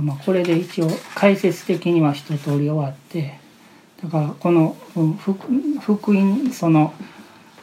[0.00, 3.38] まあ、これで一応解説的には一通り終わって
[4.02, 4.76] だからこの
[5.80, 6.92] 福音その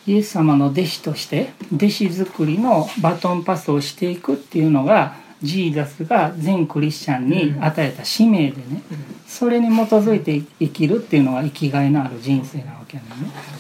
[0.08, 8.84] イエス様の弟子として弟子作りのバトンパスをしていくっていうのがジーザスが全クリスチャンに与えた使命でね
[9.28, 13.04] それに基づいて生きるっていうのが生きがいのある人生なわけね。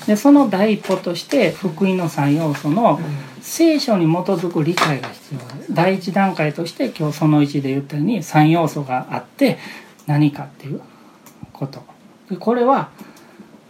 [0.06, 3.00] でその第一歩として福音の3要素の
[3.42, 5.40] 聖書に基づく理解が必要
[5.74, 9.58] 第一段階として今日その1で言ったように3要素があって
[10.06, 10.82] 何かっていう
[11.52, 11.84] こと。
[12.30, 12.90] でこれは、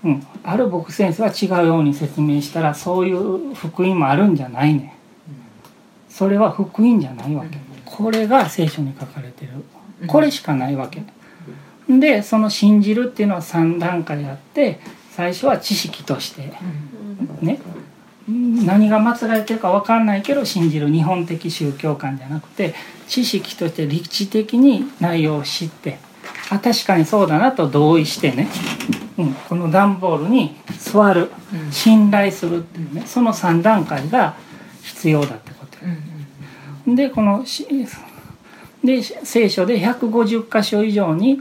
[0.04, 4.96] うん、ある牧先生は違うように説明したらそういう福音もあるんじゃないね
[6.10, 7.58] それは福音じゃないわけ
[7.92, 9.52] これが聖書に書かれてる。
[10.08, 11.04] これしかないわけ。
[11.90, 14.80] でその信じるっていうのは3段階あって
[15.12, 16.54] 最初は知識として。
[17.42, 17.60] ね。
[18.28, 22.76] 何が間違えてるか分かんないけど信じる日本的宗教観じゃなくて
[23.08, 25.98] 知識として理知的に内容を知って
[26.50, 28.48] あ確かにそうだなと同意してね、
[29.18, 31.32] うん、この段ボールに座る
[31.72, 33.04] 信頼するっていうね。
[33.06, 34.36] その3段階が
[34.84, 35.52] 必要だって
[36.88, 37.68] でこのし
[38.84, 41.40] で聖書で150箇所以上に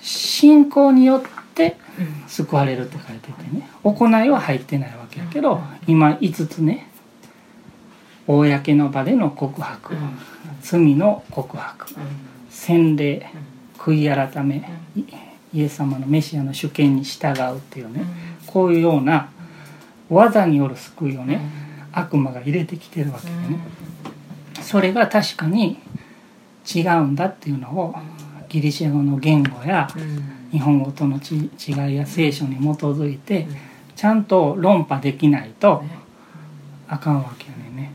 [0.00, 1.22] 信仰によっ
[1.54, 1.76] て
[2.26, 3.68] 救われるって書いててね。
[3.82, 6.90] 行いは入ってないわけやけど今5つね
[8.26, 9.94] 公の場での告白
[10.60, 11.86] 罪の告白
[12.50, 13.30] 洗礼
[13.78, 15.04] 悔い改めイ
[15.54, 18.04] イエス様のメシアの主権に従うっていうね。
[18.46, 19.28] こういうような
[20.08, 21.40] 技による救いをね
[21.96, 23.58] 悪魔が入れてきてるわけでね。
[24.60, 25.78] それが確かに
[26.74, 27.94] 違うんだっていうのを
[28.48, 29.88] ギリシャ語の言語や
[30.52, 33.46] 日本語とのち違いや聖書に基づいて
[33.94, 35.82] ちゃんと論破できないと
[36.86, 37.92] あかんわけやね。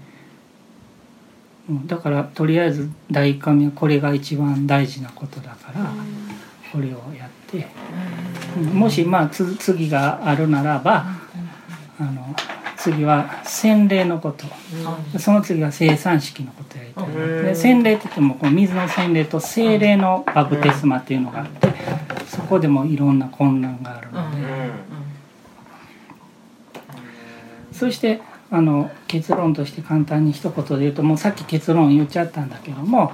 [1.72, 1.88] ん。
[1.88, 5.94] だからとりあえず第一回目はこれが一番大事なことだから
[6.72, 7.68] これをやって。
[8.58, 8.66] うん。
[8.74, 11.06] もしまあつ次があるならば
[12.00, 12.36] あの
[12.82, 14.46] 次は洗礼のこと。
[15.20, 17.42] その次は生産式のことやりたいな。
[17.44, 21.68] で洗礼って言ってもこの水の洗礼と精霊のバプテスマっていうのがあって
[22.28, 25.02] そこでもいろんな困難があるので。
[27.72, 28.22] そして
[28.52, 33.12] あの結論として簡単に一言で言うともうさっき結論言っちゃったんだけども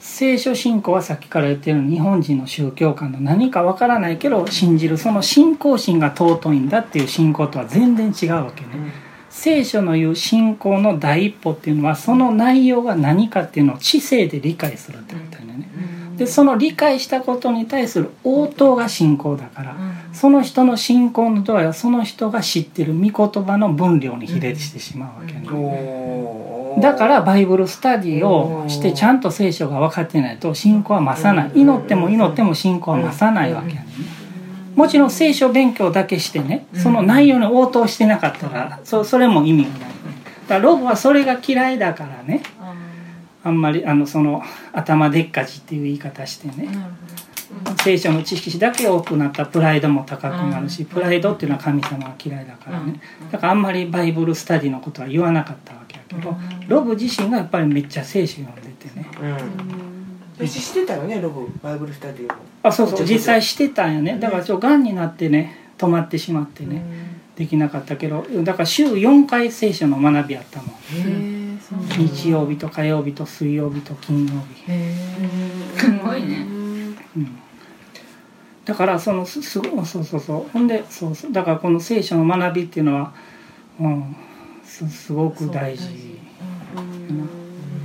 [0.00, 8.68] 聖書信仰はさっきから言ってる日本人の宗教観の何かわからないけど信じるその信仰心が尊いんだっていう信仰とは全然違うわけね。
[9.30, 15.68] 聖書の言う信仰の第一歩っていうのはその内容が何かっていうのを知性で理解するってことだよね。
[16.16, 19.76] でその理解したことに対する応答が信仰だから
[20.12, 25.46] その人の信仰の度合いはその人が知ってる御言葉の分量に比例してしまうわけね。
[26.80, 31.52] だからバイブルスタディをしてちゃんと聖書が分かってないと信仰は増さない。
[31.54, 33.86] 祈っても祈っても信仰は増さないわけやね。
[34.74, 39.80] もちろん聖書勉強だけしてねその内容に応答してなかったらそそれも意味がない。
[39.80, 42.42] だからロブはそれが嫌いだからね。
[43.44, 46.68] あんまりあのその頭でっかちっていう言い方してね。
[47.82, 53.00] 聖書の知識だけ多くなったらプライドも高くなるしプライドっていうのは神様が嫌いだからね。
[53.32, 55.77] だからあんまりバイブルスタディのことは言わなかったわ
[56.18, 56.36] けど
[56.68, 59.06] ロブ自身がやっぱりめっちゃ聖書読んでてね。
[60.38, 64.18] 私してたよねロブバイブルスタディをあそうそう実際してたんよね。
[64.18, 66.84] だからちょがんになってね止まってしまってね
[67.34, 71.58] できなかったけどだから週4回聖書の学びあったもん。
[71.98, 74.64] 日曜日と火曜日と水曜日と金曜日。
[75.78, 76.46] すごいね。
[77.16, 77.38] うん。
[78.64, 80.52] だからそのすすごそうそうそう。
[80.52, 83.12] ほんでそうそうだからこの聖書の学びっていうのは、
[83.80, 84.16] うん、
[84.64, 85.88] すすごく大事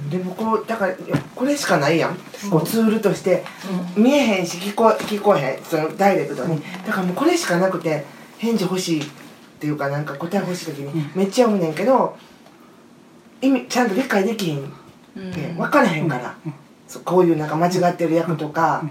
[0.10, 0.96] でもこうだから
[1.36, 2.18] これしかないやん。
[2.50, 3.44] こうツールとして
[3.96, 5.64] 見えへんし聞こ聞こえへん。
[5.64, 6.62] そのダイレクトに。
[6.86, 8.06] だからもうこれしかなくて
[8.38, 9.06] 返事欲しいっ
[9.60, 12.18] ていうかなんか答え欲しい時にめっちゃ読むねんけど
[13.42, 14.64] 意味ちゃんと理解できひんっ
[15.34, 15.54] て。
[15.58, 16.36] 分からへんから。
[16.88, 18.84] そうこういうなんか間違ってる役とか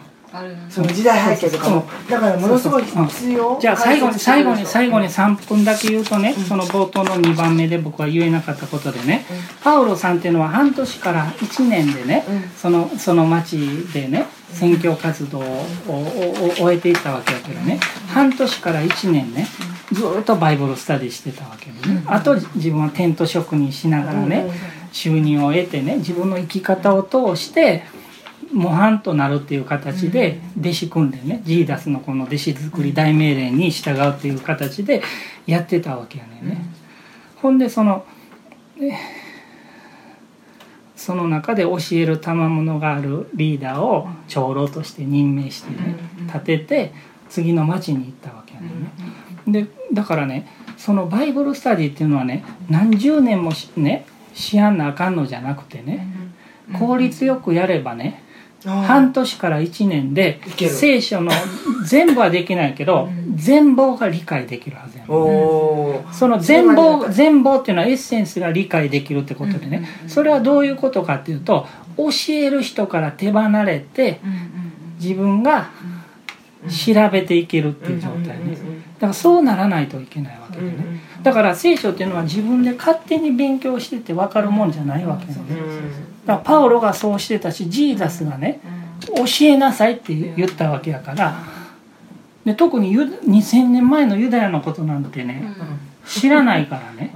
[0.70, 1.84] その時代背景とかも。
[2.08, 3.58] だからものすごい必要。
[3.60, 9.26] じゃあ最後に最後に最後にに3分だけ言うとね、その冒頭の2番目で僕は言えなかったことでね、
[9.62, 12.24] パウロさんっていうのは半年から1年でね、
[12.56, 13.58] そのその町
[13.92, 15.66] でね宣教活動を
[16.56, 17.78] 終えていったわけやけどね。
[18.08, 19.46] 半年から1年ね
[19.92, 24.50] ずっとバイブルスタディしてたわけでね、あと自分はテント職人しながらね、
[24.92, 27.84] 収入を得てね自分の生き方を通して
[28.52, 35.02] 模範となるっていう形で弟子訓練ねジーダスのこの弟子作り大命令に従うっていう形で
[35.46, 36.64] やってたわけやねんね。
[37.36, 38.04] ほんでその
[38.80, 38.92] え
[40.94, 45.96] その中で教える賜物があるリーダーを長老として任命してね
[46.26, 46.92] 立てて
[47.28, 48.82] 次の町に行ったわけやねん
[49.52, 49.64] ね。
[49.64, 50.46] でだからね
[50.76, 56.06] そのバイブルスタディっていうのはね何十年もしねしやんなあかんのじゃなくてね
[56.78, 58.21] 効率よくやればね
[58.64, 61.32] 半年から1年で聖書の
[61.84, 65.04] 全部はできないけど 全貌が理解できるはずや
[66.12, 69.88] その全貌全貌っていうのはエッセンスが理解できるってことでね。
[70.06, 71.66] それはどういうことかっていうと
[71.96, 74.20] 教える人から手離れて
[75.00, 75.70] 自分が
[76.68, 78.56] 調べていけるっていう状態ね。
[78.98, 80.76] だからそうならないといけないわけでね。
[81.22, 85.38] だから聖書っていうのは自分で勝手に勉強してて分かるもんじゃないわけよ。
[85.38, 88.60] ねだからパウロがそうしてたしジーザスがね
[89.16, 91.36] 教えなさいって言ったわけやから
[92.44, 95.42] で特にユ2000年前のユダヤのことなんてね
[96.06, 97.14] 知らないからね。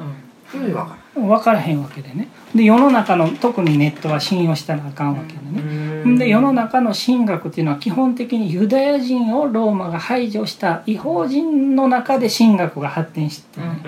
[1.14, 2.28] 分からへんわけでね。
[2.54, 13.82] で世の中の特にネットは信用したらあかんわけでらねで世の中の神学っていうのは基本的にユダヤ人をローマが排除した違法人の中で神学が発展してね。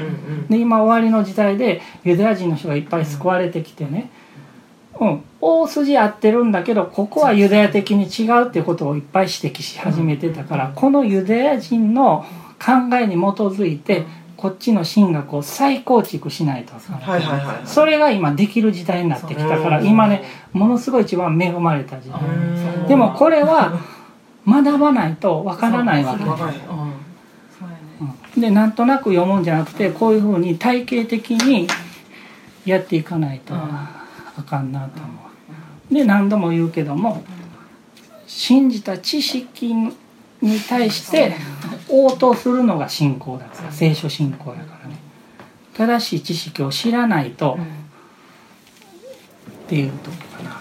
[0.51, 4.11] で今終わりの時代でユダヤ人の人がいっぱい救われてきてね、
[5.01, 12.27] うん、大筋合ってるんだけどここはユダヤ的に違うっていうことをいっぱい指摘し始めてたからこのユダヤ人の
[12.59, 14.05] 考えに基づいて
[14.37, 20.23] こっちの神学を再構築しないとあかんはいはいはいそれが今できる時代になってきたからうん今ね
[20.53, 22.21] ものすごい一番恵まれた時代。
[22.21, 22.87] うん。
[22.87, 23.81] でもこれは
[24.47, 26.57] 学ばないとわからないわけわかんない
[27.59, 28.15] そうやね。
[28.37, 28.41] うん。
[28.41, 31.67] でなんとなく読むんじゃなくてこういうふうに体系的に
[32.65, 33.55] やっていかないと
[34.39, 35.09] あかんなと思
[35.91, 35.95] う。
[35.95, 37.23] で何度も言うけども
[38.27, 41.35] 信じた知識に対して
[41.89, 44.97] 応答するのが信仰だから聖書信仰やからね。
[45.75, 47.59] 正しい知識を知らないと
[49.67, 50.61] っていうとこかな。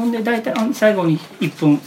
[0.00, 1.80] ほんで大体最後に1分。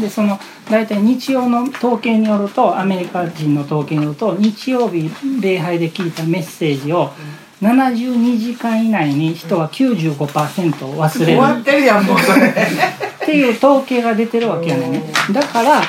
[0.00, 5.08] でその大体日曜の統計によるとアメリカ人の統計によると日曜日
[5.40, 7.12] 礼拝で聞いたメッセージを
[7.62, 12.48] 72時間以内に人は95%忘れ終るわってるやんもうそれ。
[12.48, 12.52] っ
[13.24, 15.82] ていう統計が出てるわけやねだから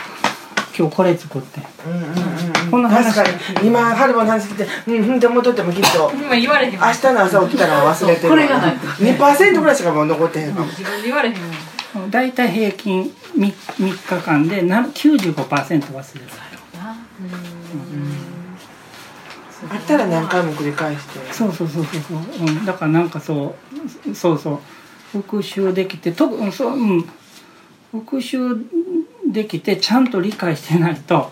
[0.78, 2.29] 今日これ作ってうんうん
[2.70, 2.72] うん。
[2.72, 8.88] この話確かに今春馬の話聞いてうんうんって思っとってもきっと今言われへん明日の朝起きたら忘れてるこれがないと。
[8.88, 16.28] 2%ぐらいしかもう残ってへんかも自分で言われへんもん大体平均 3, 3日間でな95%忘れる。
[19.72, 21.34] あったら何回も繰り返して。
[21.34, 23.56] そうそうそうそうそう、うん、だからなんかそ
[24.08, 24.60] うそうそう。
[25.12, 27.10] 復習できてと、うんそううん、
[27.92, 28.56] 復習
[29.32, 31.32] できてちゃんと理解してないと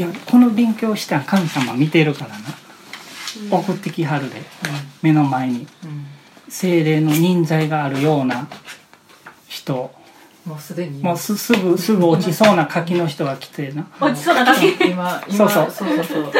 [0.00, 4.40] いやこの勉強したら神様見てるからな、送ってきはるで、
[5.02, 5.66] 目の前に。
[6.48, 8.48] 精霊の人材があるような
[9.46, 9.92] 人。
[10.46, 11.02] もうすでに。
[11.02, 13.86] もうすすぐすぐ落ちそうな柿の人が来てな。
[14.00, 15.70] 落ちそうな時今今そうそう。
[15.70, 16.32] そうそうそう。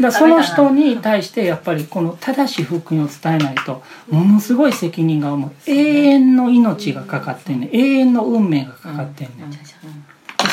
[0.00, 5.50] だその人に対してやっぱりこの正しい福音を伝えないとものすごい責任が重い。
[5.66, 7.70] 永遠の命がかかってんねん。
[7.72, 9.58] 永遠の運命がかかってんねん、で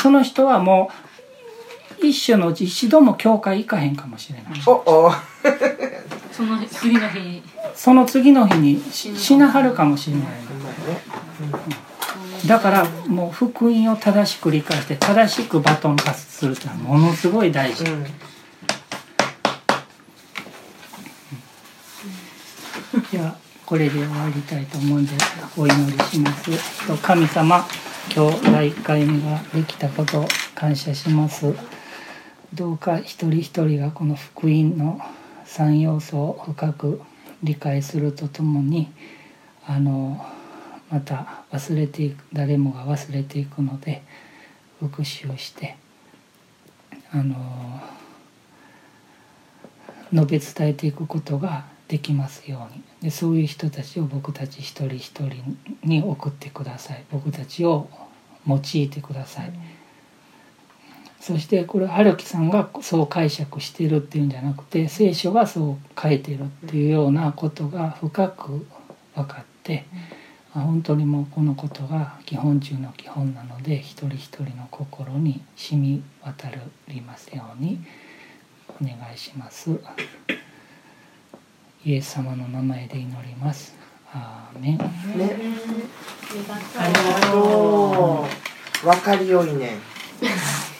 [0.01, 1.14] その人はもう
[2.09, 4.61] 一種のうち一度も教会行かへんかもしれない。
[4.65, 5.11] おお。
[6.31, 7.19] その次の日。
[7.19, 7.43] に
[7.75, 10.25] その次の日にし死なはるかもしれない。
[12.47, 18.03] だからもう福音を正しく理解して正しくバトンパスするってのはものすごい大事、うん。
[23.11, 25.11] ではこれで終わりたいと思うんで
[25.57, 26.87] お祈りします。
[26.87, 27.65] と神様
[28.15, 31.74] 今日第1回目ができたことを感謝します。
[32.55, 34.99] どうか一人一人がこの福音の
[35.45, 37.01] 3要素を深く
[37.43, 38.91] 理解するとともに
[39.67, 40.25] あの
[40.89, 44.03] また忘れていく誰もが忘れていくので
[44.79, 45.75] 復習して
[47.11, 47.35] あの
[50.13, 52.83] 述べ伝えていくことができますように。
[53.01, 57.03] でそういう人たちを僕たち一人一人に送ってください。
[57.11, 57.89] 僕たちを
[58.47, 59.51] 用いてください、
[61.25, 68.67] そしてこれ春樹さんがそう解釈してるっていうんじゃなくて聖書がそう書いてるっていうようなことが深く
[69.15, 69.85] 分かって、
[70.53, 76.51] あ本当にもうこのことが基本中の基本なので一人一人の心に染み渡
[76.89, 77.83] りますように
[78.79, 79.71] お願いします。
[81.83, 83.75] イエス様の名前で祈ります。
[84.13, 84.77] アーメン。
[84.77, 84.85] ね
[86.77, 88.25] ありがと
[88.83, 89.79] う分かりよいね